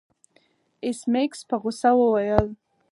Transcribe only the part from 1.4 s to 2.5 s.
په غوسه وویل